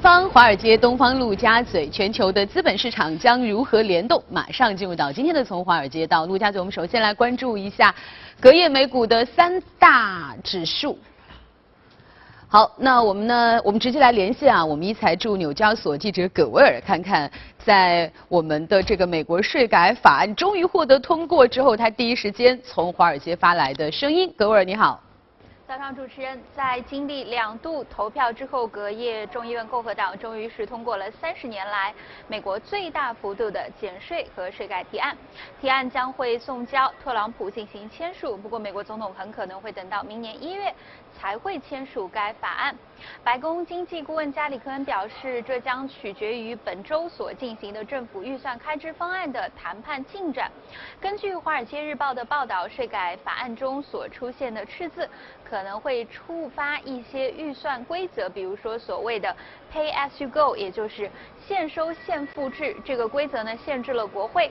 [0.00, 4.22] 方华尔街、东方陆家嘴，全球的资本市场将如何联动？
[4.30, 7.94] 马上进入到今天的从华尔街到陆家嘴，我们首先来关注一下
[8.40, 10.98] 隔夜美股的三大指数。
[12.48, 13.60] 好，那我们呢？
[13.62, 24.32] 我们直接来连线啊，我们一财驻纽交所记者葛威尔，看看在我们的这个美国税改法案终于获得通过之后，他第一时间从华尔街发来的声音。
[24.34, 24.98] 葛威尔，你好。
[25.70, 31.94] 早上，主持人在经历两度投票之后，隔夜众议院共和党终于是通过了三十年来
[32.26, 35.16] 美国最大幅度的减税和税改提案。
[35.60, 40.74] 提案将会送交特朗普进行签署，不过美国总统很可能会等到明年一月
[41.16, 42.76] 才会签署该法案。
[43.22, 50.50] 白宫经济顾问加里科恩表示，这将取决于本周所进行的政府预算开支方案的谈判进展。
[51.00, 55.08] 根据《华尔街日报》的报道，税改法案中所出现的赤字
[55.50, 59.34] 可能会触发一些预算规则，比如说所谓的
[59.72, 61.10] “pay as you go”，也就是
[61.48, 62.76] 现收现付制。
[62.84, 64.50] 这个规则呢，限制了国会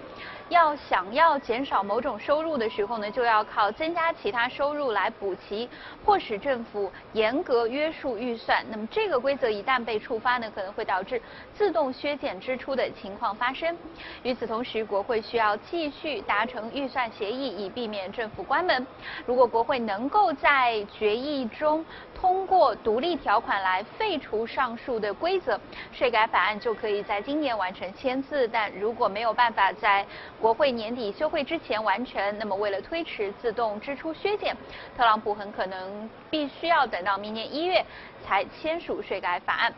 [0.50, 5.70] 要想要减少某种收入的时候呢，就要靠增加其他收入来补齐，
[6.04, 8.36] 迫使政府严格约束预。
[8.40, 11.22] 算，那么这个规则一旦被触发呢，可能会导致
[11.54, 13.78] 自动削减支出的情况发生。
[14.24, 18.88] 与此同时，国会需要继续达成预算协议，以避免政府关门。
[19.26, 25.60] 如果国会能够在决议中通过独立条款来废除上述的规则，
[25.92, 28.48] 税改法案就可以在今年完成签字。
[28.48, 30.06] 但如果没有办法在
[30.42, 34.56] 国会年底休会之前完成，那么为了推迟自动支出削减，
[34.98, 37.86] 特朗普很可能必须要等到明年一月。
[38.22, 39.74] 才签署税改法案。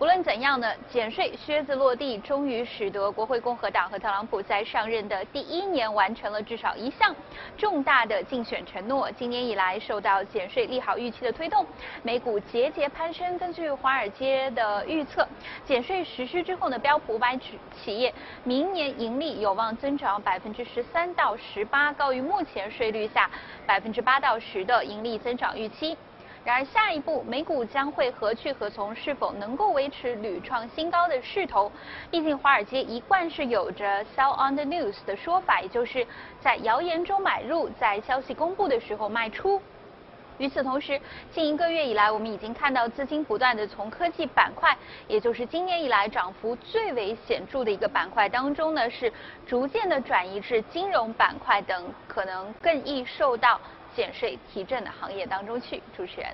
[0.00, 7.14] 不论怎样呢，减税靴子落地，终于使得国会共和党和特朗普在上任的第一年完成了至少一项
[7.54, 9.12] 重大的竞选承诺。
[9.12, 11.66] 今年以来，受到减税利好预期的推动，
[12.02, 13.38] 美股节节攀升。
[13.38, 15.28] 根据华尔街的预测，
[15.66, 18.10] 减税实施之后呢，标普五百指企业
[18.42, 23.28] 明年盈利有望增长百分之十三到十八，高于目前税率下
[23.66, 25.94] 百分之八到十的盈利增长预期。
[26.42, 28.94] 然而，下一步美股将会何去何从？
[28.94, 31.70] 是否能够维持屡创新高的势头？
[32.10, 36.06] 毕竟，华尔街一贯是有着 “sell on the news” 的说法，也就是
[36.40, 39.60] 在谣言中买入，在消息公布的时候卖出。
[40.38, 40.98] 与此同时，
[41.30, 44.74] 近一个月以来，我们已经看到资金不断的从科技板块，
[45.06, 49.12] 也就是今年以来涨幅最为显著的一个板块当中呢，是
[49.46, 53.60] 逐渐的转移至金融板块等可能更易受到。
[54.00, 56.30] 减税提振的行业当中去，主持人。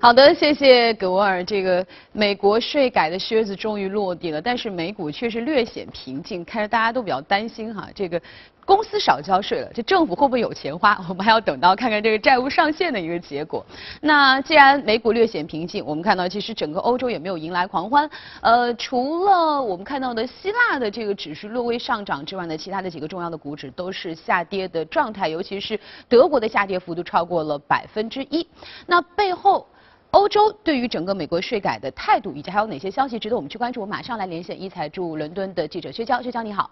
[0.00, 1.42] 好的，谢谢葛沃尔。
[1.42, 7.88] 这个美国税改的靴子终于落地了，但是美股却是略显平静，看来大家都比较担心哈。
[7.92, 8.22] 这个。
[8.64, 10.96] 公司少交税了，这政府会不会有钱花？
[11.08, 13.64] 我们还要等到看看这个债务上限的一个结果。
[14.00, 18.08] 那既然美股略显平静，我们看到其实整个欧洲也没有迎来狂欢。
[18.40, 25.78] 呃，除了我们看到的希腊的这个指数略微上涨之外呢，其他的几个重要的股指都是下跌的状态，尤其是
[26.08, 28.46] 德国的下跌幅度超过了百分之一。
[28.86, 29.66] 那背后，
[30.12, 33.80] 欧洲对于整个美国税改的态度，以及还有哪些消息值得我们去关注？
[33.80, 36.70] 我马上来连线一财驻伦敦的记者薛娇，薛娇你好。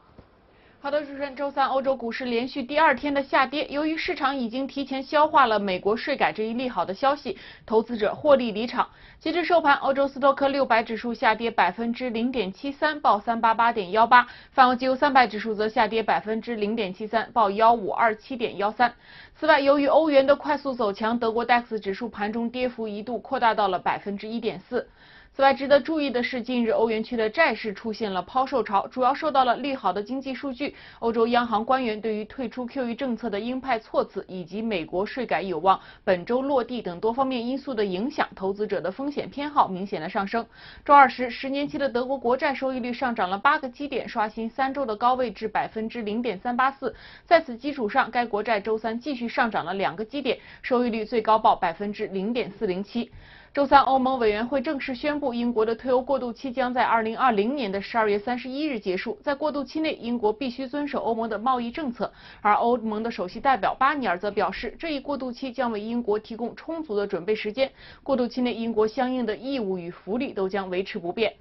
[0.83, 7.37] 好的，主持人，周三欧洲股市连续第二天的下跌，由于市场已经提前消化了美国税改这一利好的消息，
[7.67, 8.89] 投资者获利离场。
[9.19, 18.95] 截至收盘，欧洲斯托克六百指数下跌百分之零点七三，报三八八点幺八；泛欧金三百指数则下跌百分之零点七三，报幺五二七点幺三。
[19.39, 24.89] 此外，由于欧元的快速走强，德国 DAX 指数盘中跌幅一度扩大到了百分之一点四。
[25.33, 40.45] 此外，值得注意的是，近日欧元区的债市出现了抛售潮，主要受到了利好的经济数据、欧洲央行官员对于退出 QE 政策的鹰派措辞，以及美国税改有望本周落地等多方面因素的影响，投资者的风险偏好明显的上升。
[40.85, 46.94] 周二时，十年期的德国国债收益率上涨了八个基点，刷新三周的高位至百分之零点三八四。
[47.25, 53.11] 在此基础上，该国债周三继续上涨了两个基点，收益率最高报百分之零点四零七。
[53.52, 59.19] 周三，欧盟委员会正式宣布，英国的退欧过渡期将在二零二零年的十二月三十一日结束。
[59.25, 62.12] 在过渡期内，英国必须遵守欧盟的贸易政策。
[62.43, 67.73] 而欧盟的首席代表巴尼尔则表示，这一过渡期将为英国提供充足的准备时间。
[68.05, 71.35] 过渡期内，英国相应的义务与福利都将维持不变。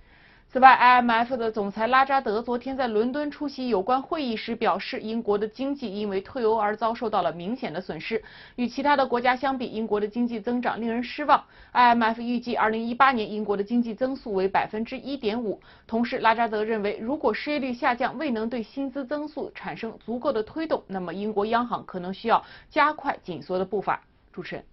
[0.51, 8.19] 此外，IMF 的总裁拉扎德昨天在伦敦出席有关会议时表示，英国的经济因为退欧而遭受到了明显的损失。
[8.55, 11.43] 与其他的国家相比，英国的经济增长令人失望。
[11.71, 15.61] IMF 预计2018年英国的经济增速为百分之一点五。
[15.85, 24.01] 同时，拉扎德认为，如果失业率下降未能对薪资增速产生足够的推动，那么英国央行可能需要加快紧缩的步伐。
[24.33, 24.65] 主持人，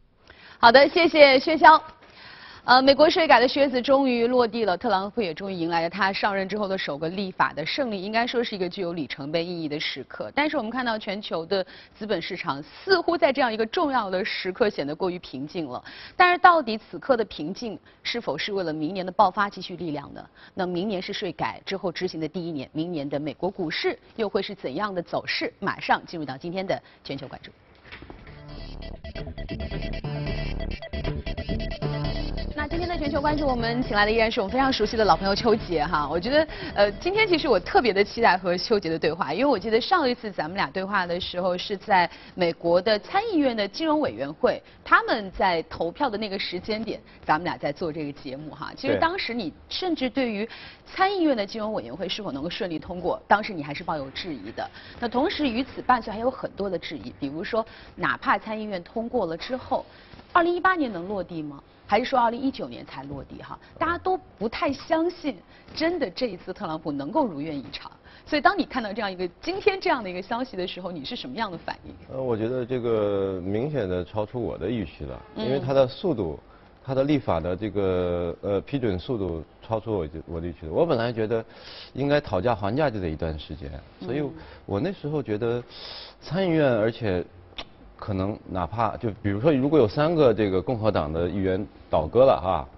[0.59, 1.79] 好的，谢谢薛潇。
[2.67, 10.33] 呃，美国税改的靴子终于落地了，特朗普也终于迎来了他上任之后的首个立法的胜利，应该说是一个具有里程碑意义的时刻。
[10.35, 11.65] 但是我们看到全球的
[11.97, 15.81] 资本市场似乎在这样一个重要的时刻显得过于平静了。
[16.17, 20.29] 但是到底此刻的平静是否是为了明年的爆发积蓄力量呢？
[20.53, 25.53] 那明年是税改之后执行的第一年，明年的美国股市又会是怎样的走势？
[25.61, 27.53] 马上进入到今天的全球关注。
[32.69, 36.09] 今天的全球关注，我们请来的依然是我们非常熟悉的老朋友邱杰哈。
[36.11, 48.73] 我觉得，呃，今天其实我特别的期待和邱杰的对话，因为我记得上一次咱们俩对话的时候是在美国的参议院的金融委员会，他们在投票的那个时间点，咱们俩在做这个节目哈。
[48.77, 50.49] 其实当时你甚至对于
[50.85, 54.69] 参议院的金融委员会是否能够顺利通过，当时你还是抱有质疑的。
[54.99, 57.65] 那同时与此伴随还有很多的质疑，比如说，
[57.95, 59.87] 哪怕参议院通过了之后，
[60.33, 61.63] 二零一八年能落地吗？
[61.87, 63.59] 还是说二零一九年才落地哈？
[63.79, 65.37] 大家都不太相信，
[65.75, 67.91] 真的这一次特朗普能够如愿以偿。
[68.27, 71.95] 所以当你看到这样一个今天这样的一个消息的时候，你是什么样的反应？
[72.13, 76.37] 呃，我觉得这个明显的超出我的预期了，因为它的速度，
[76.85, 80.67] 它的立法的这个呃批准速度超出我我的预期。
[80.69, 81.45] 我本来觉得
[81.95, 84.29] 应该讨价还价就得一段时间，所以
[84.65, 85.63] 我那时候觉得
[86.21, 87.25] 参议院而且。
[87.97, 92.69] 可能哪怕就比如说，如果有三个这个共和党的议员倒戈了哈，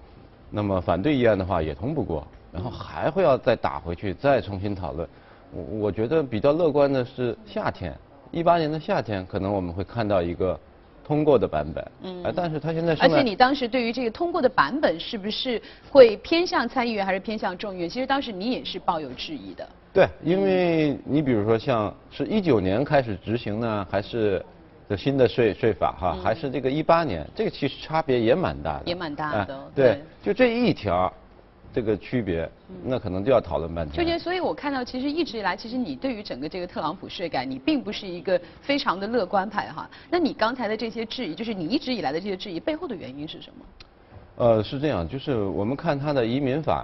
[0.48, 5.08] 那么反对议案的话也通不过，然后还会要再打回去，再重新讨论。
[5.52, 7.92] 我我觉得比较乐观的是夏天，
[8.30, 10.58] 一八年的夏天，可能我们会看到一个
[11.04, 11.90] 通过的版本。
[12.02, 12.22] 嗯。
[12.22, 12.94] 哎，但是他现在。
[13.00, 15.60] 而且你当时对于这个通过的版本是不是
[15.90, 17.90] 会偏向参议员还是偏向众议院？
[17.90, 19.68] 其实当时你也是抱有质疑的。
[19.92, 24.40] 对，因为你比如说像是一九年开始执行呢，还是？
[24.88, 29.70] 的新的税税法哈，还是这个一八年，这个其实差别也蛮大的，也蛮大的。
[29.74, 31.12] 对，就这一条，
[31.74, 32.50] 这个区别，
[32.82, 33.94] 那可能就要讨论半天。
[33.94, 39.88] 秋杰，所以我看到其实一直以来，其实你对于整个这个特朗普税改，你并不是一个非常的乐观派哈。
[40.10, 43.64] 那你刚才的这些质疑，就是你一直以来的这些质疑背后的原因是什么？
[44.36, 46.82] 呃，是这样，就是我们看他的移民法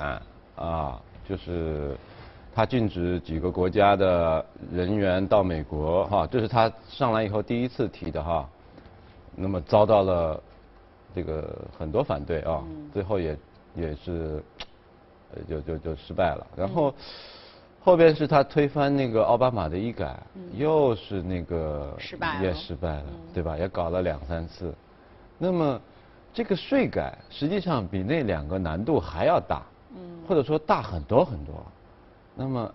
[0.58, 1.96] 案啊，就是。
[2.54, 8.48] 他禁止几个国家的人员到美国，哈，这是他上来以后第一次提的哈，
[9.34, 10.40] 那么遭到了
[11.12, 12.62] 这个很多反对啊，
[12.92, 13.36] 最后也
[13.74, 14.40] 也是
[15.48, 16.46] 就就就失败了。
[16.54, 16.94] 然后
[17.80, 20.16] 后边是他推翻那个奥巴马的医改，
[20.54, 23.04] 又是那个失败也失败了，
[23.34, 23.58] 对吧？
[23.58, 24.72] 也搞了两三次。
[25.38, 25.80] 那么
[26.32, 29.62] 这个税改实际上比那两个难度还要大，
[30.28, 31.54] 或者说大很多很多。
[32.34, 32.74] 那么，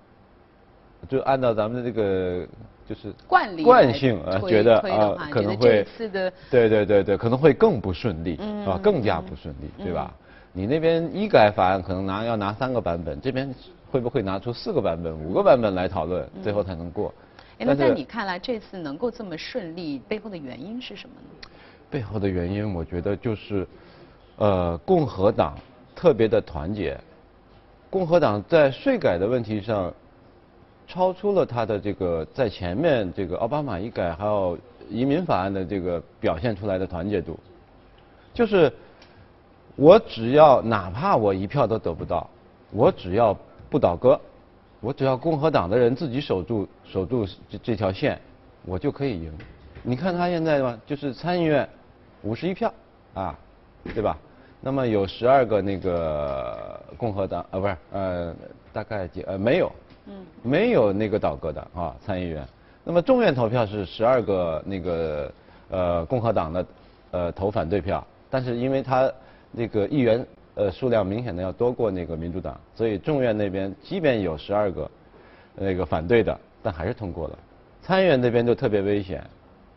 [1.08, 2.48] 就按照咱们的这个
[2.88, 5.86] 就是惯例惯性啊，觉得啊可能会
[6.50, 10.14] 对对对对可能会更不顺利啊，更加不顺利，对吧？
[10.52, 13.54] 你那边医改法案可能拿要拿三个版本，这边
[13.92, 17.14] 会不会拿出四个版本、五个版本来讨论，最后才能过？
[17.60, 21.50] 哎那在你看来，这次能够这么顺利，背后的原因是什么呢？
[21.90, 23.68] 背后的原因，我觉得就是，
[24.38, 25.58] 呃，共和党
[25.94, 26.98] 特别的团结。
[27.90, 29.92] 共和党在税改的问题上，
[30.88, 34.58] 超出了他的这个在前面这个奥巴马一改还有
[34.90, 37.40] 移民法案的这个表现出来的团结度，
[38.34, 38.72] 就是
[39.76, 42.30] 我只要哪怕我一票都得不到，
[42.72, 43.36] 我只要
[43.70, 44.20] 不倒戈，
[44.82, 48.20] 我只要共和党的人自己守住守住这这条线，
[48.66, 49.32] 我就可以赢。
[49.82, 51.68] 你看他现在嘛，就是参议院
[52.22, 52.72] 五十一票
[53.14, 53.38] 啊，
[53.96, 54.18] 对吧？
[54.62, 58.36] 那么有十二个那个共和党啊，不是呃，
[58.74, 59.72] 大概几呃没有，
[60.08, 62.46] 嗯，没有那个倒戈的啊参议员。
[62.84, 65.32] 那么众院投票是十二个那个
[65.70, 66.66] 呃共和党的
[67.12, 69.10] 呃投反对票，但是因为他
[69.52, 70.26] 那个议员
[70.56, 74.92] 呃数量明显的要多过那个民主党，所以众院那边即便有十二个
[75.56, 77.40] 那个反对的，但还是通过了。
[77.82, 79.24] 参议院那边就特别危险，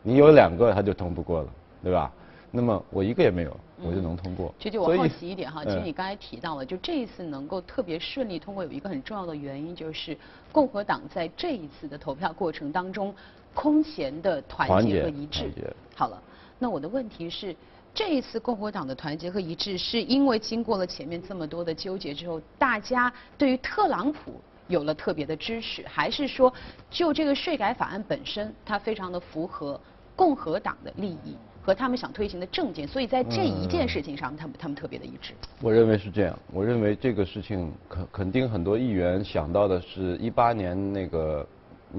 [0.01, 1.47] 你有两个他就通不过了，
[1.83, 2.11] 对吧？
[2.51, 3.57] 那么我一个也没有。
[3.85, 4.53] 我就能通过。
[4.59, 10.17] 这就我好奇一点哈， 其实你刚才提到了，就这一次能够特别顺利通过，有一个很重要的原因，就是
[10.51, 13.13] 共和党在这一次的投票过程当中
[13.53, 15.51] 空前的团结和一致。
[15.95, 16.21] 好了，
[16.59, 17.55] 那我的问题是，
[17.93, 26.51] 这一次共和党的团结和一致，是因为经过了前面这么多的纠结之后，大家对于特朗普有了特别的支持，还是说
[26.89, 29.79] 就这个税改法案本身，它非常的符合
[30.15, 31.35] 共和党的利益？
[31.65, 35.33] 和他们想推行的政见，所以在这一件事情上，他们他们特别的一致。
[35.61, 41.47] 我认为是这样，我认为这个事情肯肯定很多议员想到的是一八年那个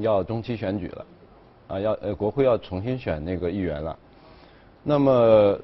[0.00, 1.06] 要中期选举了，
[1.68, 3.98] 啊，要呃国会要重新选那个议员了，
[4.82, 5.58] 那么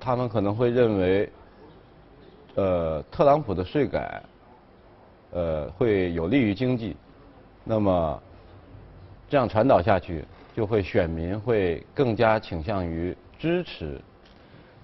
[0.00, 1.30] 他们可能会认为
[2.54, 4.22] 呃，特朗普的税改，
[5.32, 6.96] 呃，会有利于经济，
[7.62, 8.22] 那么
[9.28, 10.24] 这样传导下去，
[10.58, 14.00] 就会选民会更加倾向于支持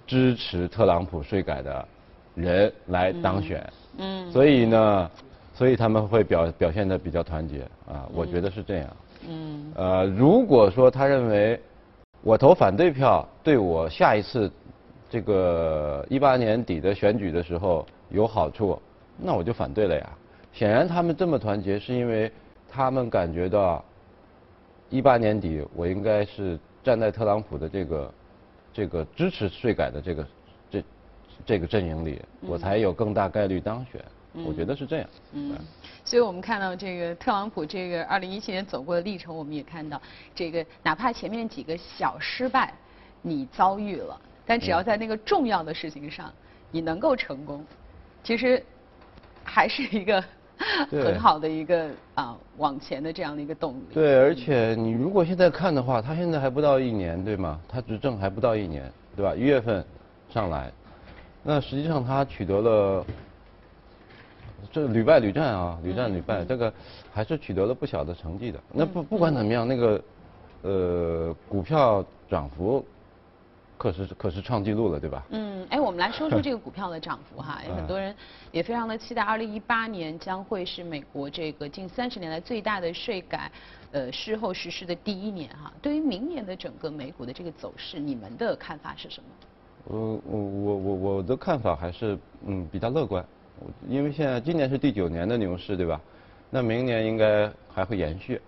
[0.07, 1.89] 支持特朗普税改的
[2.37, 3.69] 人来当选。
[3.99, 4.31] 嗯。
[4.31, 5.11] 所以呢，
[5.53, 8.97] 所以他们会表表现的比较团结啊，我觉得是这样。
[9.29, 9.73] 嗯。
[9.75, 11.61] 呃，如果说他认为
[12.23, 14.49] 我投反对票对我下一次。
[15.11, 18.77] 这个一八年底的选举的时候有好处，
[19.17, 20.11] 那我就反对了呀。
[20.53, 22.31] 显然他们这么团结，是因为
[22.69, 23.85] 他们感觉到
[24.95, 28.15] 一八年底我应该是站在特朗普的这个
[28.73, 30.27] 这个支持税改的这个
[30.71, 30.85] 这
[31.45, 34.01] 这个阵营里，我才有更大概率当选。
[34.47, 35.09] 我觉得是这样。
[35.33, 35.53] 嗯，
[36.05, 40.01] 所以我们看到这个特朗普这个二零一七年走过的历程，我们也看到
[40.33, 42.73] 这个哪怕前面几个小失败，
[43.21, 44.21] 你遭遇了。
[44.47, 46.33] 但只要在那个重要的事情上，
[46.71, 47.65] 你能够成功，
[48.23, 48.63] 其实
[49.43, 50.23] 还是一个
[50.91, 53.85] 很好的一个啊往前的这样的一个动力。
[53.93, 57.61] 对，而且你如果现在看的话，他现在还不到一年，对吗？
[57.69, 59.35] 他执政还不到一年，对吧？
[59.35, 59.85] 一月份
[60.31, 60.71] 上来，
[61.43, 63.07] 那实际上他取得了
[64.73, 66.73] 这屡败屡战啊，屡战屡败，这个
[67.13, 68.61] 还是取得了不小的成绩的。
[68.73, 70.03] 那不不管怎么样，那个
[70.63, 72.85] 呃股票涨幅。
[73.77, 75.25] 可是可是创纪录了，对吧？
[75.31, 78.15] 嗯，哎，我们来说说这个股票的涨幅哈， 有很多人
[78.53, 83.51] 也非常的期待，二零一八年将会是美国这个近三十年来最大的税改，
[83.91, 85.73] 呃，事后实施的第一年哈。
[85.83, 89.29] 对于明年的整个美股的这个走势，你们的看法是什么？
[89.87, 93.25] 我我我我我的看法还是嗯比较乐观，
[93.89, 96.01] 因为现在今年是第九年的牛市，对吧？
[96.49, 98.41] 那明年应该还会延续。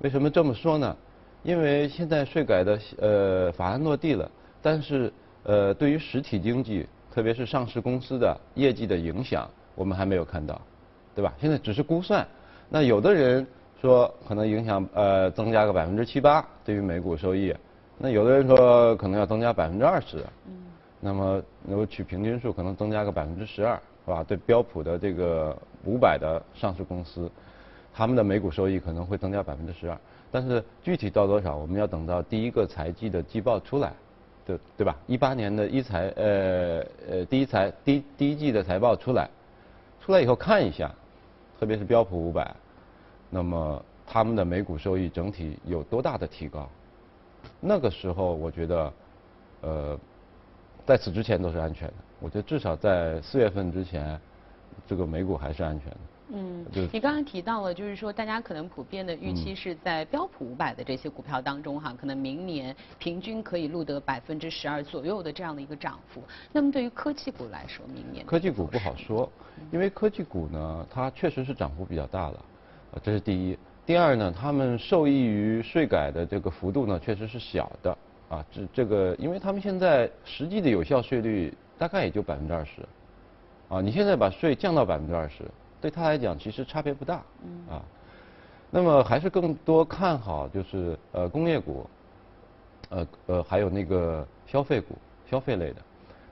[0.00, 0.96] 为什么这么说呢？
[1.42, 4.30] 因为现在税改的呃法案落地了。
[4.64, 10.58] 但是，呃，对于实体经济，特别是上市公司的业绩的影响，我们还没有看到，
[11.14, 11.34] 对吧？
[11.38, 12.26] 现在只是估算。
[12.70, 13.46] 那有的人
[13.78, 17.54] 说可能影响呃增加个百分之七八，对于每股收益。
[17.98, 20.24] 那有的人说可能要增加百分之二十。
[20.46, 20.54] 嗯。
[20.98, 24.24] 那么如果取平均数，可能增加个百分之十二，是吧？
[24.24, 25.54] 对标普的这个
[25.84, 27.30] 五百的上市公司，
[27.92, 29.98] 他们的每股收益可能会增加百分之十二。
[30.32, 33.92] 但是具体到多少，我们要等到第一个财季的季报出来。
[34.46, 34.96] 对对吧？
[35.06, 39.28] 一八年的一财呃呃第一财第第一季的财报出来，
[40.00, 40.92] 出来以后看一下，
[41.58, 42.54] 特别是标普五百，
[43.30, 46.68] 那么他们的每股收益整体有多大的提高？
[47.60, 48.92] 那个时候我觉得，
[49.62, 49.98] 呃，
[50.86, 51.94] 在此之前都是安全的。
[52.20, 54.20] 我觉得至少在四月份之前，
[54.86, 55.96] 这个美股还是安全的。
[56.36, 66.20] 嗯，你刚刚提到了，就是说大家可能普遍的预期是在标普五百的这些股票当中哈，可能明年平均可以录得百分之十二左右的这样的一个涨幅。
[66.50, 69.30] 那么对于科技股来说，明年科技股不好说，
[69.70, 72.44] 因为科技股呢，它确实是涨幅比较大了，
[73.00, 73.56] 这是第一。
[73.86, 77.96] 第二呢，他们受益于税改的这个幅度呢，确实是小的
[78.28, 78.44] 啊。
[78.50, 82.82] 这这个，因为他们现在实际的有效税率大概也就百分之二十，
[83.68, 85.44] 啊，你现在把税降到百分之二十。
[85.84, 87.16] 对他来讲，其实差别不大，
[87.68, 87.82] 啊，
[88.70, 91.86] 那么还是更多看好就是呃工业股，
[92.88, 94.96] 呃呃还有那个消费股，
[95.30, 95.76] 消费类的。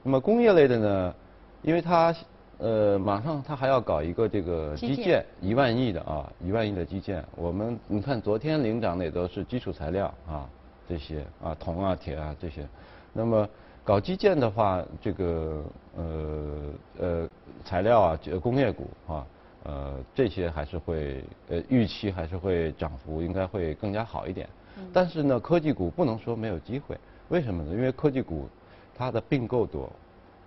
[0.02, 1.14] 那么工业类的呢，
[1.60, 2.14] 因为它
[2.56, 10.48] 呃马上它还要搞一个这个基建一万亿的啊一万亿的基建，我们你看昨天领涨的也都是基础材料啊
[10.88, 12.66] 这些啊铜啊铁啊这些，
[13.12, 13.46] 那么。
[13.84, 15.64] 搞基建的话，这个
[15.96, 16.56] 呃
[17.00, 17.28] 呃
[17.64, 19.26] 材料啊，工业股啊。
[19.64, 24.48] 呃，这些还是会呃预期还是会涨幅应该会更加好一点，
[24.92, 27.72] 但是呢，科技股不能说没有机会，为什么呢？
[27.72, 28.48] 因为科技股
[28.96, 29.88] 它的并购多，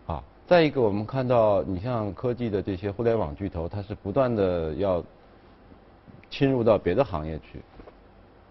[0.05, 5.01] 啊，再一个我们看到你像科技的这些互联网巨头，它是不断的要
[6.29, 7.61] 侵入到别的行业去，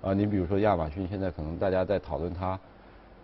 [0.01, 2.59] 啊，你比如说亚马逊现在可能大家在讨论它，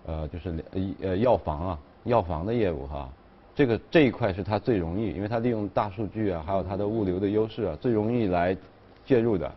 [0.05, 0.65] 呃，就是
[1.01, 3.09] 呃药房啊，药房的业务哈。
[3.55, 8.57] 这个这一块是它最容易，因为它利用大数据啊，还有它的物流的优势啊，最容易来
[9.05, 9.53] 介入的。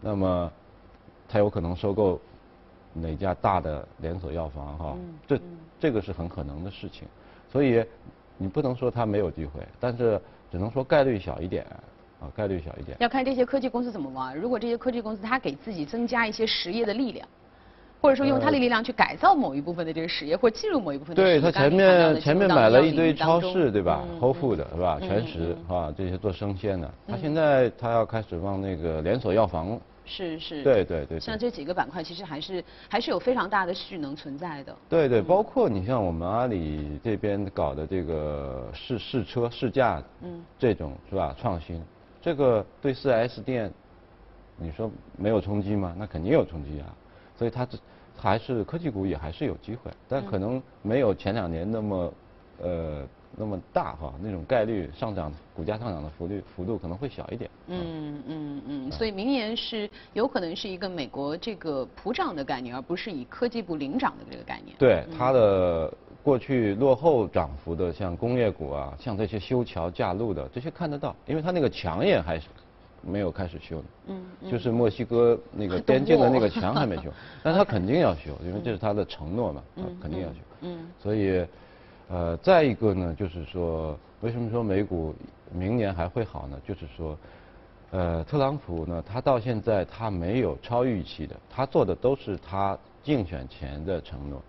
[0.00, 0.50] 那么，
[1.28, 2.20] 它有可能收购
[2.92, 4.96] 哪家大的连锁药房哈？
[5.26, 5.40] 这
[5.80, 7.06] 这个是很可能的事情。
[7.50, 7.84] 所以
[8.38, 11.64] 你不能说它没有机会，但是只能说概率小一点
[12.20, 12.96] 啊，概率小一点。
[13.00, 14.36] 要看这些科技公司怎么玩。
[14.36, 17.28] 如果这些科技公司它给自己增加一些实业的力量。
[18.04, 24.98] 或者说用他的力量去改造某一部分的这个实业，或者进入某一部分的对他前面前面买了一堆超市，对吧？Whole Food 是吧？
[25.00, 26.90] 全食啊，这些做生鲜的。
[27.08, 30.62] 他现在他要开始往那个连锁药房是是。
[30.62, 31.18] 对对对。
[31.18, 34.76] 像这几个板块，其实还是还是有非常大的蓄能存在的。
[34.86, 41.34] 对对，包括你像我们阿里这边搞的这个试试车试驾，嗯，这种是吧？
[41.40, 41.82] 创新，
[42.20, 43.72] 这个对四 S 店，
[44.58, 45.94] 你说没有冲击吗？
[45.96, 46.92] 那肯定有冲击啊。
[47.36, 47.78] 所以它这
[48.16, 52.12] 还是科技股也还是有机会，但可能没有前两年那么
[52.62, 53.06] 呃。
[53.36, 57.50] 那么大哈，那种概率上涨，股价上涨的幅率幅度可能会小一点。
[57.66, 64.76] 嗯嗯嗯，所以明年是有可能是一个美国这个普涨的概念，而不是以科技股领涨的这个概念。
[64.78, 72.46] 对它的过去落后涨幅的，像工业股啊，像这些修桥架路的这些看得到，因为它那个墙也还是
[73.06, 73.84] 没有开始修呢。
[74.08, 74.50] 嗯。
[74.50, 79.62] 就是墨西哥那个边境的那个墙还没修， 但他肯定要修，因为这是他的承诺嘛，
[80.00, 80.38] 肯定要修。
[80.62, 80.86] 嗯。
[80.98, 81.46] 所以。
[82.06, 85.14] 呃，再一个呢，就是说，为什么说美股
[85.50, 86.60] 明年还会好呢？
[86.62, 87.16] 就是说，
[87.92, 94.42] 呃，特朗普呢，他到现在他没有超预期的，他做的都是他竞选前的承诺，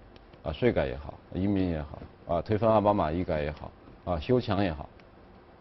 [0.43, 3.71] 啊，税改也好，移民也好，啊，推翻奥巴马医改也好，
[4.03, 4.89] 啊，修墙也好，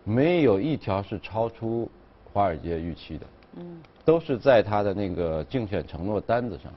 [0.02, 1.88] 没有一条是超出
[2.34, 3.26] 华尔街预期的，
[3.56, 6.70] 嗯，都是在他的那个竞选承诺单子上。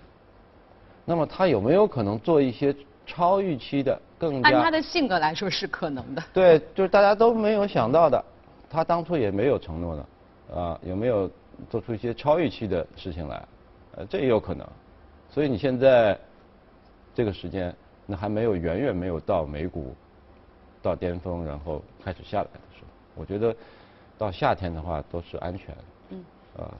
[1.03, 2.73] 那么他有没有可能做一些？
[3.09, 6.21] 超预期的，更加按他的性格来说是可能的。
[6.33, 8.21] 对，就是大家都没有想到的，
[8.69, 11.31] 他当初也没有承诺的，啊，有没有
[11.69, 13.47] 做出一些超预期的事情来？
[13.95, 14.67] 呃，这也有可能。
[15.29, 16.19] 所以你现在
[17.15, 17.73] 这个时间，
[18.05, 19.95] 那还没有远远没有到美股
[20.81, 22.87] 到巅峰，然后开始下来的时候。
[23.15, 23.55] 我觉得
[24.17, 25.75] 到夏天的话都是安全。
[26.09, 26.23] 嗯。
[26.57, 26.73] 啊。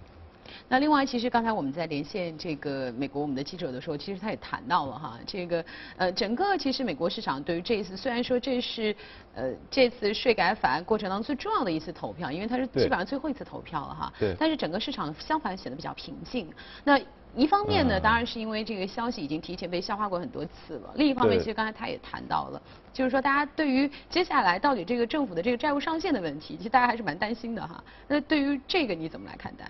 [0.69, 5.63] 那另外，其实刚才我们在连线这个美国我们的记者的时候，其实他也谈到了哈，这个
[5.97, 8.95] 呃整个其实美国市场对于这一次，虽然说这是
[9.35, 14.13] 呃这次税改法案过程当中最重要的一次投票，因为它是基本上最后一次投票了哈。
[14.17, 14.33] 对。
[14.39, 16.49] 但是整个市场相反显得比较平静。
[16.85, 16.97] 那
[17.35, 20.91] 一方面呢，当然是因为这个消息已经提前被消化过很多次了。
[20.95, 22.61] 另一方面，其实刚才他也谈到了，
[22.91, 27.83] 就是说大家对于接下来到底这个政府的这个债务上限的问题，其实大家还是蛮担心的哈。
[28.07, 29.69] 那对于这个你怎么来看待？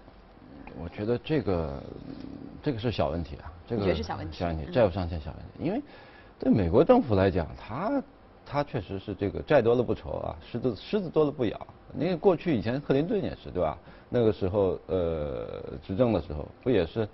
[0.79, 1.83] 我觉得这个
[2.61, 5.65] 这个是小问题啊，这个是小问题，小问题，债务上限小问题。
[5.67, 5.81] 因为
[6.39, 8.01] 对美国政府来讲，他
[8.49, 11.67] 他确实是这个债多了不愁啊，狮子狮子多了不咬。
[11.97, 13.77] 因为过去以前克林顿也是对吧？
[14.09, 17.07] 那个时候呃执政的时候不也是，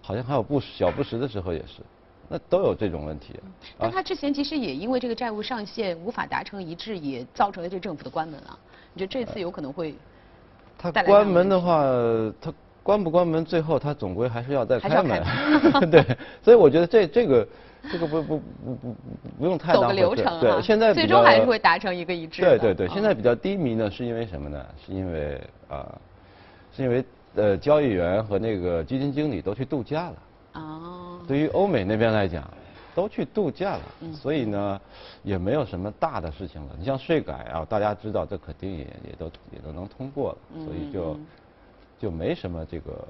[0.00, 1.82] 好像还有布小布什的时候也是，
[2.28, 3.34] 那都有这种问题。
[3.78, 8.58] 但他之前其实也因为这个债务上限无法达成一致，也造成了这政府的关门啊。
[8.94, 9.94] 你觉得这次有可能会？
[10.78, 11.82] 他关门的话，
[12.40, 12.52] 他。
[12.84, 15.22] 关不关门，最后他总归还是要再开门，
[15.88, 16.04] 对，
[16.42, 17.46] 所以我觉得这这个
[17.90, 18.96] 这个不不不不
[19.38, 22.42] 不用太走个流程对，现在最终还是会达成一个一致。
[22.42, 24.64] 对对对，现在比较低迷呢，是因为什么呢？
[24.84, 25.98] 是因为啊，
[26.76, 30.16] 是因为呃，交易员和那个基金经理都去度假了。
[30.54, 31.20] 哦。
[31.26, 32.48] 对于欧美那边来讲，
[32.94, 33.82] 都去度假了，
[34.14, 34.80] 所以呢，
[35.22, 36.74] 也没有什么大的事情了。
[36.78, 41.16] 你像税改啊，大家知道这肯定也也都也都能通过了，所以就。
[41.98, 43.06] 就没什么这个，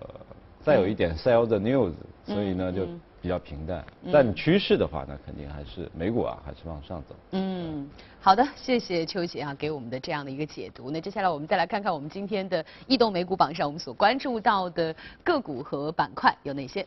[0.61, 1.95] 再有一点 sell the news，
[2.27, 2.87] 所以呢就
[3.23, 3.83] 比较平淡。
[4.13, 7.15] 但趋势的话呢，肯定还是美股啊，还是往上走。
[7.31, 7.89] 嗯，
[8.21, 10.91] 好的，谢谢秋姐啊给我们的这样的一个解读。
[10.91, 16.85] 那接下来我们再来看看我们今天的异动美股榜上我们所关注到的个股和板块有哪些。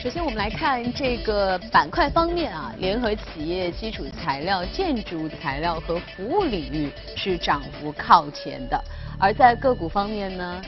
[0.00, 8.80] 首先，我们来看这个板块方面啊，联合企业、基础材料、建筑材料和服务领域是涨幅靠前的，
[9.18, 10.62] 而在个股方面呢。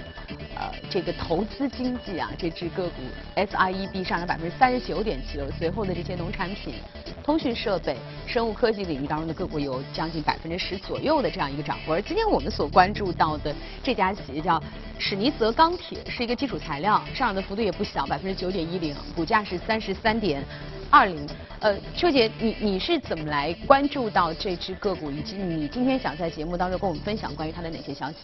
[0.58, 3.02] 呃，这个投资经济啊，这只个股
[3.36, 6.74] SIEB 上涨百分之三十九点七六，随后的这些农产品、
[7.22, 11.92] 通讯设备、生物科技领域当中的个股有将近百分之十左右的这样一个涨幅。
[11.92, 14.60] 而今天我们所关注到的这家企业叫
[14.98, 20.44] 史尼泽钢铁，是一个基础材料，上涨的幅度也不小，百分之九点一零，股价是三十三点
[20.90, 21.24] 二零。
[21.60, 28.16] 呃，秋姐，你你是怎么来关注到这只个股，以及你今天想在节目当中跟我们分享关于它的哪些消息？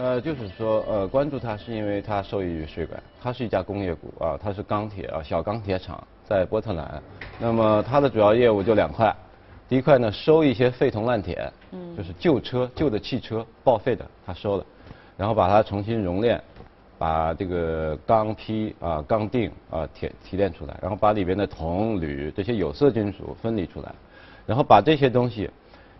[0.00, 7.02] 呃，就是说，呃，关注它是因为它受益于税改，它是一家工业股啊，它是钢铁啊，小钢铁厂在波特兰。
[7.38, 9.14] 那么它的主要业务就两块，
[9.68, 14.64] 第一块呢收一些废铜烂铁，嗯，就是旧车、旧的汽车报废的，它收了，
[15.18, 16.42] 然后把它重新熔炼，
[16.96, 23.94] 把这个钢坯啊、钢锭啊铁提炼出来，然后把里边的铜、铝这些有色金属分离出来，
[24.46, 25.50] 然后把这些东西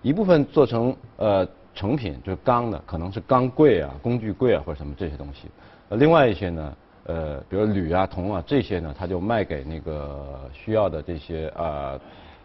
[0.00, 1.46] 一部分做成呃。
[1.74, 5.48] 成品就是钢的，可能是钢柜啊、工具柜啊或者什么这些东西。
[5.88, 11.98] 呃，另外一些呢，呃，比如铝啊、铜啊这些呢，它就卖给那个需要的这些啊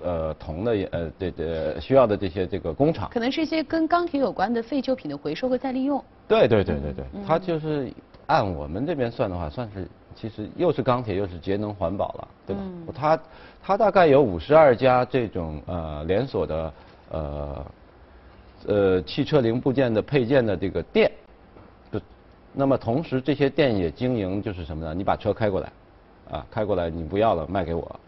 [0.04, 3.10] 呃铜的呃这这需要的这些这个工厂。
[3.12, 6.04] 可能是一些跟钢铁有关的废旧品的回收和再利用。
[6.28, 7.92] 对对对对对，它就是
[8.28, 12.62] 按我们这边算的话，算是其实又是钢铁又是节能环保了，对吧？
[12.96, 13.20] 它
[13.62, 16.74] 它大概有五十二家这种呃连锁的
[17.12, 17.66] 呃
[18.68, 21.12] 呃汽车零部件的配件的这个店，
[21.92, 22.02] 就
[22.54, 24.94] 那么同时这些店也经营就是什么呢？
[24.94, 25.72] 你把车开过来。
[26.32, 28.00] 啊，开过来你不要了，卖给我，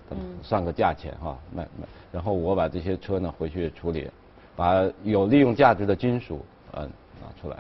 [0.41, 4.09] 算个价钱哈，卖卖，然后我把这些车呢回去处理，
[4.55, 6.43] 把有利用价值的金属
[6.73, 6.89] 嗯
[7.21, 7.57] 拿出来，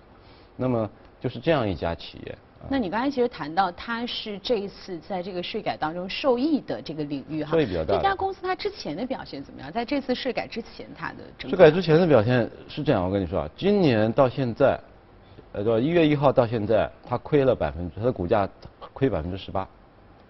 [0.55, 0.89] 那么
[1.21, 2.35] 就是这样一家企业。
[2.69, 7.95] 那你刚才其实谈到它是这一次在这个税改当中受益的这个领域哈，受益比较大。
[7.95, 9.71] 这家公司它之前的表现怎么样？
[9.71, 14.79] 在这次税改之前它的税改之前的表现是这样，我跟你说啊，今年到现在，
[15.53, 15.79] 呃，对吧？
[15.79, 18.47] 一月一号到现在，它亏了百分之，它的股价
[18.93, 19.67] 亏百分之十八。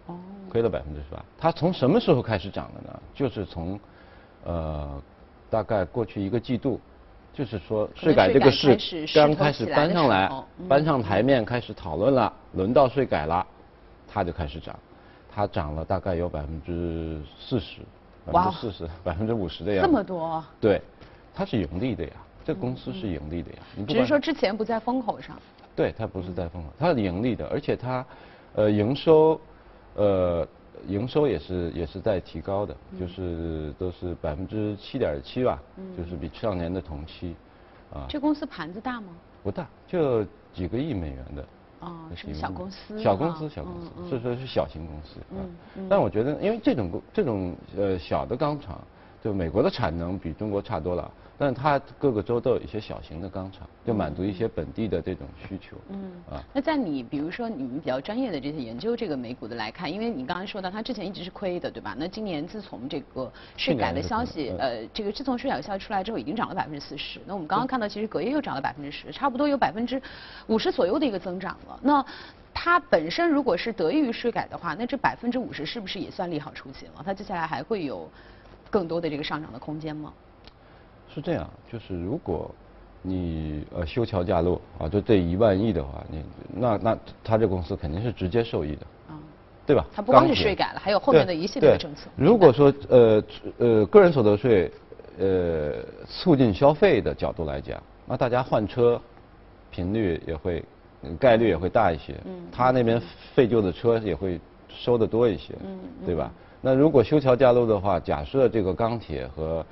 [0.06, 0.16] 哦
[0.50, 3.00] 亏了百分之十八，它从什么时候开始涨的呢？
[3.14, 3.78] 就是从，
[4.46, 5.02] 呃，
[5.50, 6.80] 大概过去一个季度，
[7.38, 8.76] 就是说税改这个事
[9.14, 10.28] 刚开始搬上来，
[10.68, 13.46] 搬上台面开始讨论了，轮到税改了，
[14.08, 14.76] 它就开始涨，
[15.32, 17.82] 它涨了大概有百分之四十，
[18.26, 19.88] 百分之四十，百分之五十的样子。
[19.88, 20.44] 这么多？
[20.60, 20.82] 对，
[21.32, 22.12] 它是盈利的呀，
[22.44, 23.58] 这公司是盈利的呀。
[23.88, 25.38] 只是说之前不在风口上。
[25.76, 28.04] 对，它不是在风口，它是盈利的，而且它，
[28.56, 29.40] 呃，营收。
[29.94, 30.48] 呃，
[30.88, 35.62] 营收也是也是在提高的，就是都是百分之七点七吧，
[35.98, 37.36] 就是比上年的同期，
[37.94, 38.06] 啊。
[38.08, 39.08] 这公司盘子大吗？
[39.44, 41.46] 不大，就几个亿美元的。
[41.80, 43.00] 哦，是小公司。
[43.00, 45.20] 小公司，小公司，所以说是小型公司。
[45.76, 45.88] 嗯。
[45.88, 48.82] 但我觉得，因为这种这种呃小的钢厂，
[49.24, 51.12] 就美国的产能比中国差多了。
[51.38, 55.78] 但是它各个州都有一些小型的钢厂，就满足一些本地的这种需求。
[55.90, 61.96] 嗯啊，那在你比如说你们比较专业的这些研究这个美股的来看，因为你刚刚说到它之前一直是亏的，对吧？
[61.98, 67.20] 那今年自从这个税改的消息，呃，这个自从税改消息出来之后，已经涨了百分之四十。
[67.28, 70.02] 那我们刚刚看到，其实隔夜又涨了百分之十，差不多有百分之
[70.48, 71.80] 五十左右的一个增长了。
[71.84, 72.04] 那
[72.52, 77.04] 它本身如果是得益于税改的话，那这百分之五十是不是也算利好出行了？
[77.06, 78.10] 它接下来还会有
[78.72, 80.12] 更多的这个上涨的空间吗？
[81.18, 82.54] 是这样，就是如果
[83.02, 89.18] 你呃修桥架路啊，就这一万亿的话，你那那他这公司肯定是直接受益的，啊，
[89.66, 89.84] 对吧？
[89.92, 92.08] 它不光是税改了，还有后面的一系列的政策。
[92.16, 93.24] 如果说呃
[93.58, 94.72] 呃个人所得税
[95.18, 95.74] 呃
[96.08, 99.02] 促进消费的角度来讲，那大家换车
[99.72, 100.64] 频率也会
[101.20, 103.02] 概率也会大一些，嗯，他那边
[103.34, 106.32] 废旧的车也会收的多一些，嗯，对吧？
[106.62, 109.66] 那如果修桥架路的话，假设这个钢铁和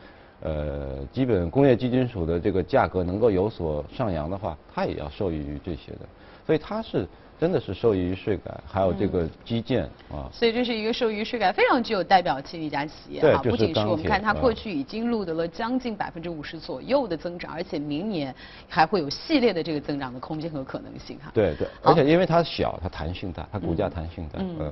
[0.46, 6.02] 呃，基本工业基金属的这个价格能够有所上扬的话，它也要受益于这些的，
[6.46, 7.08] 所以它是
[7.40, 10.30] 真的是受益于税改，还有这个基建啊。
[10.32, 18.34] 所以这是一个受益于税改非常具有代表性的一家企业啊，不仅是我们看它过去已经录得了将近百分之五十左右的增长，而且明年
[18.70, 21.32] 还会有系列的这个增长的空间和可能性哈。
[21.34, 24.72] 对对，而且因为它小，它弹性大，它股价弹性大，嗯。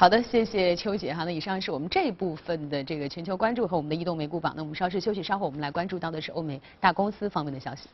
[0.00, 1.24] 好的，谢谢邱姐哈。
[1.24, 4.54] 那以上是我们这部分的这个全球关注和我们的移动美股榜。
[4.56, 7.88] 那我们稍事休息，稍后我们来关注到的是欧美大公司方面的消息。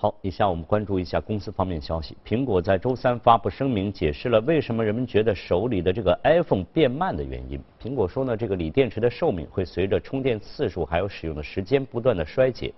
[0.00, 2.16] 好，以下我们关注一下公司方面消息。
[2.24, 7.60] 苹果在周三发布声明，解释了为什么人们觉得手里的这个 iPhone 变慢的原因。
[7.82, 12.72] 苹果说呢，这个锂电池的寿命会随着充电次数还有使用的时间不断的衰减，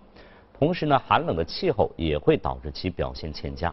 [0.58, 3.70] 同时呢，寒冷的气候也会导致其表现欠佳。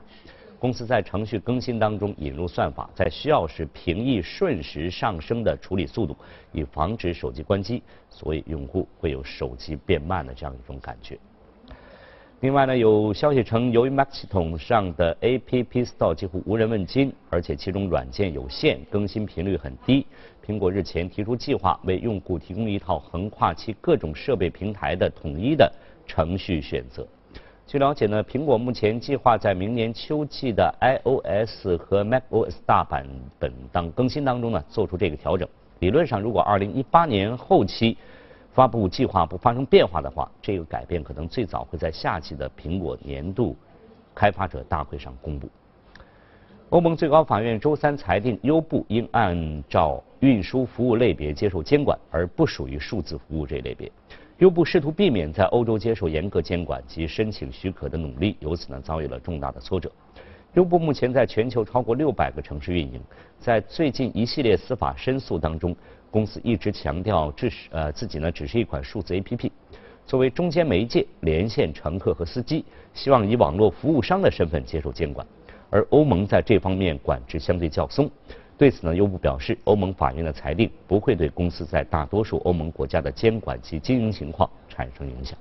[0.59, 6.13] 公司在程序更新当中引入算法，在需要时平抑瞬时上升的处理速度，
[6.51, 11.17] 以防止手机关机，所以用户会有手机变慢的这样一种感觉。
[12.41, 20.05] 另外呢，有消息称，由于 Mac 系统上的 App Store 几乎无人问津，而且其中软件有限，更新频率很低，
[20.45, 25.71] 苹果日前提出计划，为用户提供一套横跨其各种设备平台的统一的
[26.05, 27.03] 程序选择。
[27.65, 33.03] 据了解呢，苹果目前计划在明年秋季的 iOS 和 macOS 大版
[33.39, 35.49] 本当更新当中呢，做出这个调整。
[35.79, 37.97] 理论上，如果2018年后期
[38.57, 43.55] 发布计划不发生变化的话，这个改变可能最早会在下季的苹果年度
[44.15, 45.47] 开发者大会上公布。
[46.69, 53.91] 欧盟最高法院周三裁定，优步应按照运输服务类别接受监管，而不属于数字服务这一类别。
[54.39, 59.91] 优步试图避免在欧洲接受严格监管及申请许可的努力，由此呢遭遇了重大的挫折。
[60.55, 62.99] 优步目前在全球超过六百个城市运营，
[63.37, 65.75] 在最近一系列司法申诉当中。
[66.11, 69.51] 公司一直强调，这是呃自己呢只是一款数字 APP。
[70.05, 75.25] 作为中间媒介，连线乘客和司机，希望以网络服务商的身份接受监管。
[75.69, 78.09] 而欧盟在这方面管制相对较松。
[78.57, 85.37] 对此呢，优步表示，欧盟法院的裁定不会对公司在大多数欧盟国家的监管及经营情况产生影响。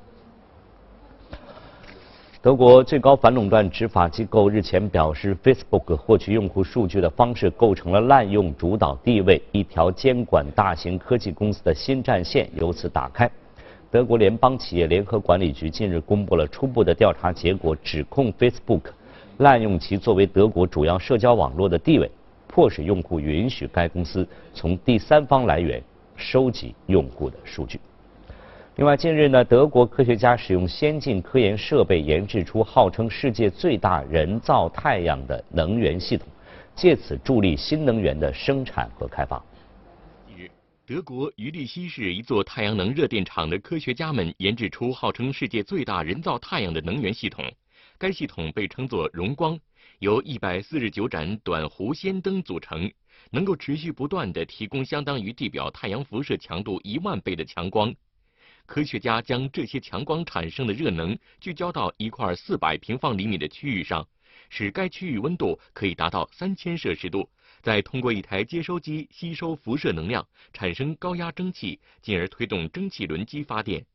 [2.47, 13.29] 德国最高反垄断执法机构日前表示，Facebook 获取用户数据的方式构成了滥用主导地位，一条监管大型科技公司的新战线由此打开。
[13.91, 18.93] 德国联邦企业联合管理局近日公布了初步的调查结果，指控 Facebook
[19.39, 22.09] 滥用其作为德国主要社交网络的地位，
[22.47, 25.83] 迫使用户允许该公司从第三方来源
[26.15, 27.81] 收集用户的数据。
[28.77, 36.29] 另外，近日呢，德国科学家使用先进科研设备研制出号称世界最大人造太阳的能源系统，
[36.75, 39.43] 借此助力新能源的生产和开发。
[40.29, 40.51] 近日，
[40.85, 47.43] 德国于利希市一座太阳能热电厂的科学家们研制出号称世界最大人造太阳的能源系统。
[47.97, 49.59] 该系统被称作“荣光”，
[50.01, 52.93] 由一百四十九盏短弧氙灯组成，
[53.31, 57.91] 能够持续不断地提供相当于地表太阳辐射强度一万倍的强光。
[58.67, 64.07] 科学家将这些强光产生的热能聚焦到一块四百平方厘米的区域上，
[64.51, 67.29] 使该区域温度可以达到三千摄氏度，
[67.63, 73.87] 再通过一台接收机吸收辐射能量，产生高压蒸汽，进而推动蒸汽轮机发电。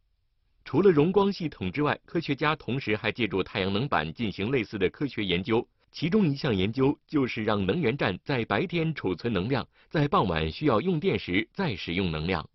[0.63, 5.67] 除了荣光系统之外，科学家同时还借助太阳能板进行类似的科学研究。
[5.91, 12.49] 其中一项研究就是让能源站在白天储存能量，在傍晚需要用电时再使用能量。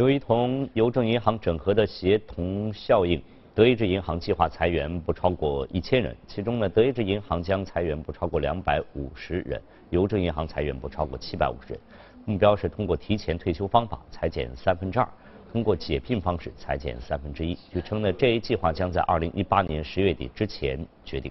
[0.00, 3.22] 由于同邮政银行整合的协同效应，
[3.54, 9.60] 德意志银行计划裁员不超过一千人，其中呢，德意志银行将裁员不超过两百五十人，
[9.90, 11.82] 邮政银行裁员不超过七百五十人。
[12.24, 15.06] 目标是通过提前退休方法裁减三分之二，
[15.52, 17.54] 通过解聘方式裁减三分之一。
[17.70, 21.30] 据称呢，这一计划将在二零一八年十月底之前决定。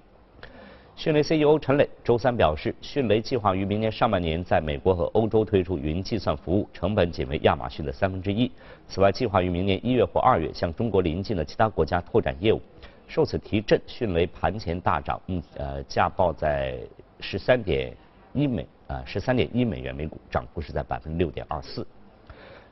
[0.99, 8.51] 迅雷 CEO 陈磊周三表示，迅雷计划于明年上半年在美国和欧洲推出云计算服务，成本仅为亚马逊的三分之一。
[8.85, 12.61] 此外，计划于明年一月或二月向中国邻近的其他国家拓展业务。
[13.07, 16.77] 受此提振，迅雷盘前大涨，嗯呃价报在
[17.21, 17.95] 十三点
[18.33, 21.87] 一美啊十三点一美元每股，涨幅是在百分之六点二四。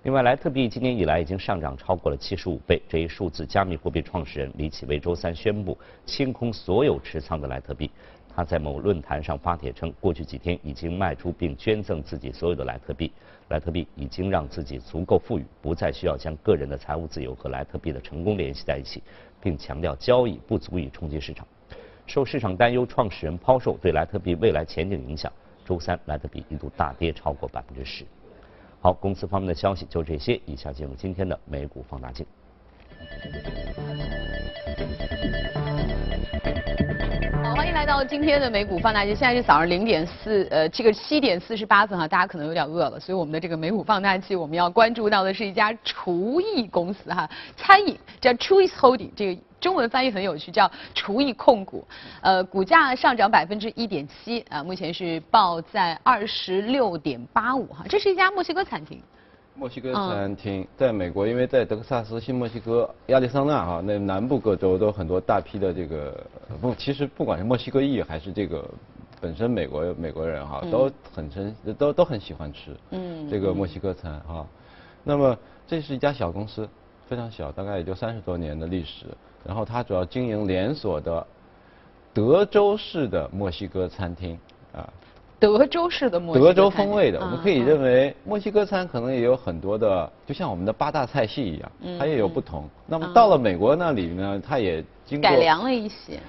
[0.04, 7.90] 另外，莱特币今年以来已经上涨超过了七十五倍，这一数字，加密货币创始人李启微周三宣布清空所有持仓的莱特币。
[8.38, 13.12] 他在某论坛上发帖称，过去几天已经卖出并捐赠自己所有的莱特币，
[13.50, 19.02] 莱特币已经让自己足够富裕，不再需要将个人的财务自由和莱特币的成功联系在一起，
[19.42, 21.48] 并强调交易不足以冲击市场。
[22.06, 25.34] 受市场担忧，创始人抛售对莱特币未来前景影响，
[25.66, 28.06] 周三莱特币一度大跌超过百分之十。
[28.80, 32.24] 好，公司方面的消息就这些，以下进入今天的美股放大镜。
[38.06, 39.16] 今天的美股放大镜。
[39.16, 51.86] 现在是早上零点四，呃，这个七点四十八分哈，大家可能有点饿了，所以我们的这个美股放大器，我们要关注到的是一家厨艺公司哈，餐饮叫 Choice Holding，这个中文翻译很有趣，叫厨艺控股。
[52.22, 59.02] 呃，股价上涨百分之一点七啊，目前是报在二十六点八五哈，这是一家墨西哥餐厅。
[59.60, 66.16] 墨西哥餐厅在美国，因为在德克萨斯、新墨西哥、亚利桑那哈，那南部各州都很多大批的这个
[66.62, 68.64] 不，其实不管是墨西哥裔还是这个
[69.20, 74.46] 本身美国美国人哈，都很深都都很喜欢吃嗯这个墨西哥餐哈。
[75.04, 76.70] 那么这是一家小公司，
[77.08, 79.08] 非常小，大概也就三十多年的历史。
[79.44, 81.26] 然后它主要经营连锁的
[82.14, 84.38] 德州式的墨西哥餐厅
[84.72, 84.88] 啊。
[85.40, 92.68] 德州式的墨西哥德州风味的，我们可以认为墨西哥餐可能也有很多的，就像我们的八大菜系一样，它也有不同。
[92.88, 96.20] 那么到了美国那里呢，它也经过改良了一些，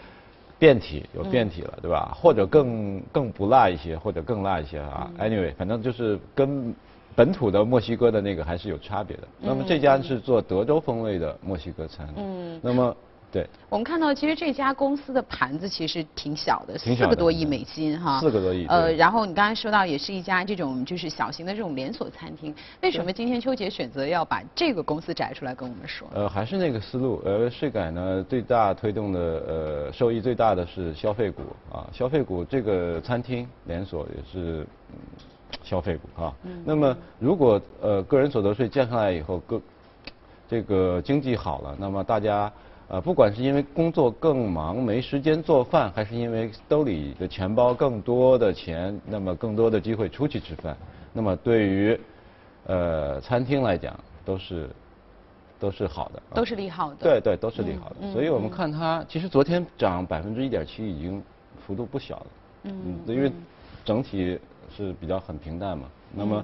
[0.58, 2.14] 变体有变体了，对吧？
[2.20, 5.10] 或者更更不辣一些，或者更辣一些啊。
[5.18, 6.74] Anyway，反正就是跟
[7.16, 9.22] 本土的墨西哥的那个还是有差别的。
[9.40, 12.94] 那么这家是做德州风味的墨西哥餐，嗯，那么。
[13.30, 18.64] 对，我们看到其实这家公司的盘子其实挺小的，四个多亿美金哈，四个多亿。
[18.68, 26.08] 呃，然后你刚才说到也是一家这种就是小型的这种连锁餐厅，为什么今天邱杰选择要把这个公司摘出来跟我们说？
[26.14, 34.66] 呃，还是那个思路，呃，税改呢最大推动的呃受益最大的是消费股啊，消费股这个餐厅连锁也是
[35.62, 36.34] 消费股啊。
[36.44, 36.62] 嗯。
[36.64, 39.60] 那么如果呃个人所得税降下来以后，个
[40.48, 42.50] 这个经济好了，那么大家。
[42.90, 50.74] 呃，不管是因为工作更忙没时间做饭，还是因为兜里的钱包更多的钱，那么更多的机会出去吃饭，
[51.12, 52.00] 那么对于
[52.64, 54.70] 呃餐厅来讲都是
[55.60, 56.22] 都是好的。
[56.34, 56.96] 都是利好的。
[57.00, 57.96] 对对，都是利好的。
[58.00, 61.22] 嗯所以我们嗯看它，其实昨天涨百分之一点七，已经
[61.66, 62.26] 幅度不小了。
[62.62, 63.30] 嗯因为
[63.84, 64.40] 整体
[64.74, 65.84] 是比较很平淡嘛。
[66.14, 66.42] 那么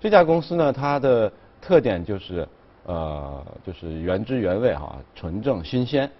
[0.00, 2.48] 这家公司呢，它的特点就是
[2.86, 6.10] 呃，就是原汁原味哈，纯正新鲜。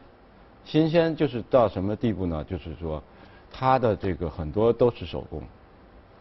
[0.64, 2.44] 新鲜就是到什么地步呢？
[2.44, 3.03] 就是说，
[3.51, 5.42] 它的这个很多都是手工。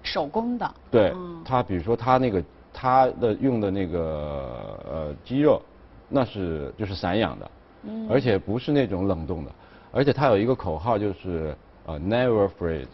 [0.01, 0.73] 手工的。
[0.89, 5.61] 对嗯，它比如说它那个它的用的那个呃鸡肉，
[6.09, 7.51] 那是就是散养的，
[7.83, 9.51] 嗯而且不是那种冷冻的，
[9.91, 12.87] 而且它有一个口号就是呃 never freeze，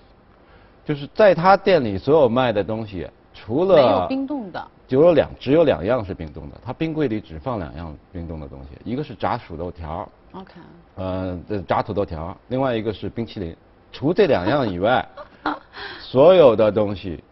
[0.84, 4.68] 就是在他店里所有卖的东西，除了没有冰冻的。
[4.88, 10.54] 只有两只有两样是冰冻的，它冰柜里只放两样冰冻的东西，一个是炸薯豆条，OK。
[10.96, 13.56] 呃，这炸土豆条，另外一个是冰淇淋。
[13.92, 15.06] 除这两样以外，
[16.00, 17.24] 所有的东西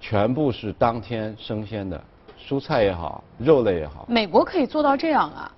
[0.00, 2.02] 全部是当天生鲜的，
[2.38, 4.04] 蔬菜也好，肉类也好。
[4.08, 5.52] 美国可以做到这样啊？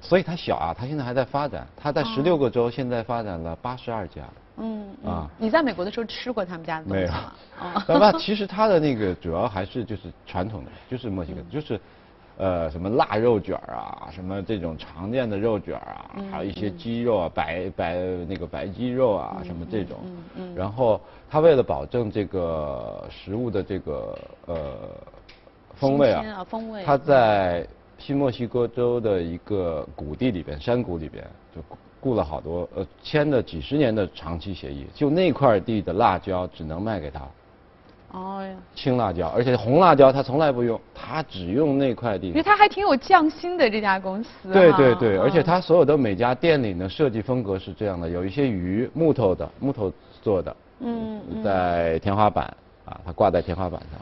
[0.00, 4.22] 所以它小啊，它现在还在发展，它在十六个州现在发展了八十二家。
[4.56, 5.10] 嗯嗯。
[5.10, 5.30] 啊。
[5.38, 7.06] 你在美国的时候吃过他们家的东没有。
[7.08, 7.32] 西吗？
[7.60, 11.80] 哦那么其实它的那个主要还是就是传统的，就是墨西哥，就是
[12.36, 17.96] 呃什么腊肉卷儿啊，什么这种常见的肉卷儿啊，还有一些鸡肉啊，白白
[18.28, 19.98] 那个白鸡肉啊，什么这种。
[20.36, 20.54] 嗯。
[20.54, 24.72] 然后它为了保证这个食物的这个呃
[25.74, 26.84] 风味啊风味。
[26.84, 27.66] 它在
[27.98, 31.60] 新墨西哥州的一个谷地里边，山谷里边就
[32.00, 37.20] 雇了好多呃签了几十年的长期协议，就那块地的辣椒只能卖给他。
[38.12, 42.42] 哦呀，青辣椒，而且红辣椒他从来不用，他只用那块地因为。
[42.42, 44.48] 他还挺有匠心的这家公司。
[44.48, 52.46] 哈对对对，而且他所有的每家店里呢设计风格是这样的，有一些鱼木头的，木头做的，嗯嗯在天花板
[52.86, 54.00] 啊，它挂在天花板上，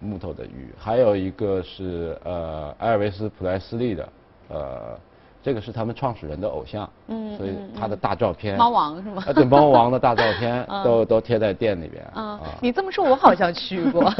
[0.00, 4.08] 木头的鱼，还有一个是呃艾尔维斯普莱斯利的，
[4.48, 4.98] 呃，
[5.42, 14.12] 这个是他们创始人的偶像，嗯所以嗯他的大照片，猫王是吗啊，对，猫王的大照片 嗯都都贴在店里边，嗯啊，你这么说， 我好像去过。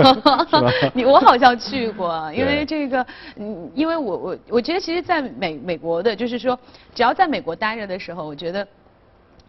[0.95, 3.07] 你我好像去过，因为这个，
[3.37, 6.59] 嗯，因为我我我觉得，其实在美美国的，就是说，
[6.95, 8.67] 只要在美国待着的时候，我觉得，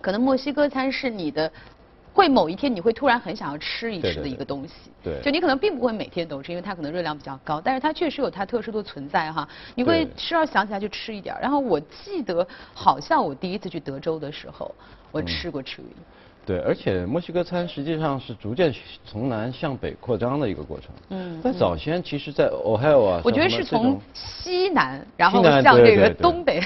[0.01, 1.51] 可能墨西哥餐是你的。
[2.15, 5.19] 会某一天你会突然很想要吃一吃的一个东西，对。
[5.21, 9.45] 就你可能并不会每天都吃，因为它可能热量比较高，但是它确实有它特殊的存在哈。
[9.75, 11.41] 你会对吃要想起来就吃一点儿。
[11.41, 14.73] 然后我记得好像我第一次去德州的时候，
[15.11, 15.27] 我嗯。
[15.27, 15.83] 吃过 chewy，
[16.45, 20.89] 对，而且墨西哥餐实际上是逐渐从南向北扩张的一个过程。
[21.09, 26.61] 嗯在早先，其实，在 Ohio 啊，我觉得是从西南，然后向这个东北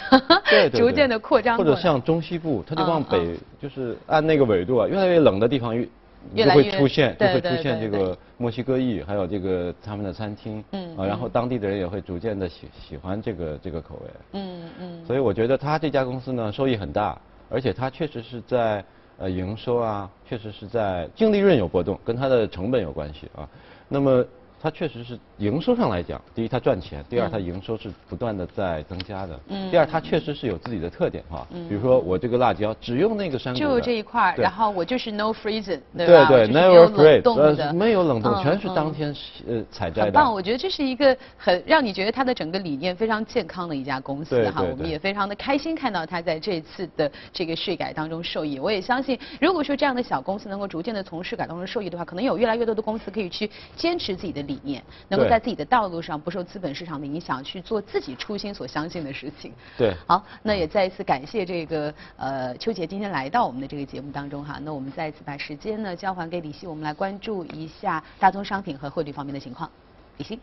[0.50, 5.92] 对 逐渐的扩张或者向中西部，它就往嗯北，就是按那个纬度啊，越来越冷的地方越就会
[6.34, 14.12] 越来越出现，就会出现这个墨西哥裔，还有这个他们的餐厅，嗯啊，然后嗯当地的人也会逐渐的喜喜欢这个这个口味。
[14.34, 17.18] 嗯嗯所以我觉得他这家公司呢收益很大，
[17.50, 18.84] 而且他确实是在
[19.20, 23.48] 呃营收啊，确实是在净利润有波动，跟它的成本有关系啊。
[23.88, 24.26] 那么
[24.62, 31.48] 它确实是营收上来讲，第一它赚钱，第二它营收是不断的在增加的，嗯第二它确实是有自己的特点哈。
[31.70, 36.26] 比如说我这个辣椒只用那个山谷，就这一块儿，然后我就是 no freezing，对吧？
[36.28, 39.16] 对就是没有 never 冷 freeze，冻的呃没有冷冻，嗯全是嗯当天
[39.48, 40.06] 呃采摘的。
[40.06, 48.60] 很棒，我觉得这是一个很让你觉得它的整个理念非常健康的一家公司哈，我们也非常的开心看到它在这次的这个税改当中受益。
[48.60, 59.54] 我也相信，如果说这样的小公司能够逐渐的从税改当中受益的话，可能有越来越多的公司可以去坚持自己的理念，能够对在自己的道路上不受资本市场的影响，去做自己初心所相信的事情。
[59.78, 64.60] 对好，那也再一次感谢这个呃邱杰今天来到我们的这个节目当中哈。
[64.64, 69.70] 那我们再一次把时间呢交还给李希，我们来关注一下大宗商品和汇率方面的情况。
[70.18, 70.40] 李希。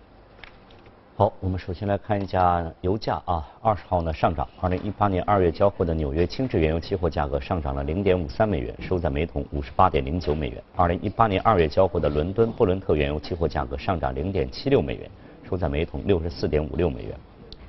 [1.18, 10.62] 好，我们首先来看一下油价啊，二十号呢上涨，二零一八年二月交货的纽约轻质原油期货价格上涨了零点五三美元，收在每桶五十八点零九美元。
[10.76, 15.10] 二零一八年二月交货的伦敦布伦特原油期货价格上涨零点七六美元，
[15.48, 17.18] 收在每桶六十四点五六美元。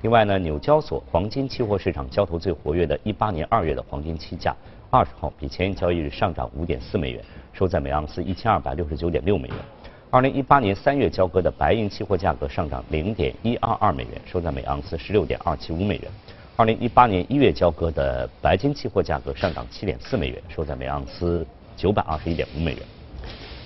[0.02, 4.54] 另外呢，纽交所黄金期货市场交投最活跃的一八年二月的黄金期价，
[4.90, 7.24] 二十号比前一交易日上涨五点四美元，
[7.54, 9.56] 收在每盎司一千二百六十九点六美元。
[10.10, 16.10] 二零一八年三月交割的白银期货价格上涨零点一二二美元，收在每盎司十六点二七五美元。
[16.56, 21.46] 二零一八年一月交割的白金期货价格上涨七点四美元，收在每盎司
[21.76, 22.82] 九百二十一点五美元。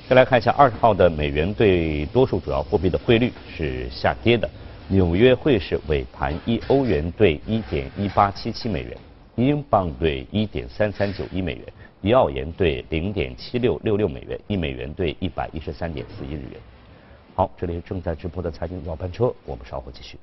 [0.09, 4.51] 再来看一下二十号的美元对多数主要货币的汇率是下跌的。
[4.89, 8.97] 纽约汇市尾盘一欧元兑一点一八七七美元，
[9.37, 11.65] 英镑兑一点三三九一美元，
[12.05, 16.61] 一澳元兑零点七六六六美元，一美元兑一百一十三点四一日元。
[17.37, 20.19] 好，这里是正在直播的财经早班车，我们稍后继续。